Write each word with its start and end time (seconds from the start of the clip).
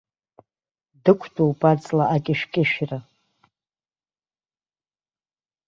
Дықәтәоуп 1.03 1.61
аҵла 1.71 2.05
акьышәкьышәра. 2.15 2.99